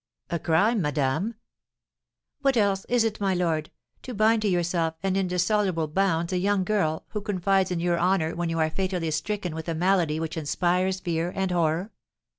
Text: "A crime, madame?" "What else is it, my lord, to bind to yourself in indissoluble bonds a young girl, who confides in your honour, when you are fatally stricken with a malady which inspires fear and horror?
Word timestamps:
"A 0.31 0.39
crime, 0.39 0.81
madame?" 0.81 1.35
"What 2.41 2.57
else 2.57 2.85
is 2.89 3.03
it, 3.03 3.21
my 3.21 3.35
lord, 3.35 3.69
to 4.01 4.15
bind 4.15 4.41
to 4.41 4.47
yourself 4.47 4.95
in 5.03 5.15
indissoluble 5.15 5.85
bonds 5.87 6.33
a 6.33 6.39
young 6.39 6.63
girl, 6.63 7.05
who 7.09 7.21
confides 7.21 7.69
in 7.69 7.79
your 7.79 7.99
honour, 7.99 8.35
when 8.35 8.49
you 8.49 8.57
are 8.57 8.71
fatally 8.71 9.11
stricken 9.11 9.53
with 9.53 9.69
a 9.69 9.75
malady 9.75 10.19
which 10.19 10.37
inspires 10.37 10.99
fear 11.01 11.31
and 11.35 11.51
horror? 11.51 11.91